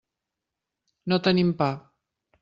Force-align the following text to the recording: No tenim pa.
No 1.13 1.19
tenim 1.27 1.51
pa. 1.59 1.67